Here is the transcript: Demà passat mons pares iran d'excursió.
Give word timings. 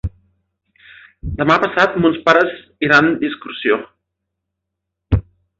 Demà 1.41 1.57
passat 1.65 1.99
mons 2.05 2.17
pares 2.29 2.57
iran 2.89 3.13
d'excursió. 3.21 3.79